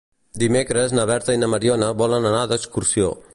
[0.43, 3.13] Dimecres na Berta i na Mariona volen anar d'excursió.